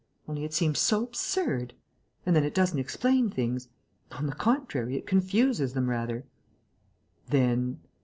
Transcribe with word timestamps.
Only 0.27 0.45
it 0.45 0.53
seems 0.55 0.79
so 0.79 1.03
absurd.... 1.03 1.75
And 2.25 2.35
then 2.35 2.43
it 2.43 2.55
doesn't 2.55 2.79
explain 2.79 3.29
things.... 3.29 3.67
On 4.13 4.25
the 4.25 4.33
contrary, 4.33 4.97
it 4.97 5.05
confuses 5.05 5.73
them 5.73 5.91
rather...." 5.91 6.25
"Then 7.27 7.81